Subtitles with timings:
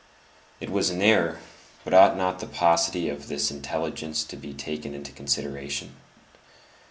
[0.59, 1.37] It was an error;
[1.83, 5.95] but ought not the paucity of this intelligence to be taken into consideration?